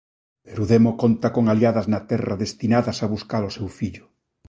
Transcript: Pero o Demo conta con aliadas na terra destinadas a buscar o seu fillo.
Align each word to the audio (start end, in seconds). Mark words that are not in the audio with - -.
Pero 0.45 0.59
o 0.63 0.67
Demo 0.71 0.91
conta 1.03 1.27
con 1.35 1.43
aliadas 1.53 1.85
na 1.93 1.99
terra 2.11 2.41
destinadas 2.43 2.97
a 2.99 3.09
buscar 3.13 3.43
o 3.49 3.53
seu 3.57 3.67
fillo. 3.77 4.05